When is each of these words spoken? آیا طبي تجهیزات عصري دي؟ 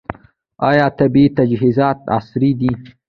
آیا 0.69 0.85
طبي 0.97 1.25
تجهیزات 1.37 1.99
عصري 2.17 2.51
دي؟ 2.59 2.71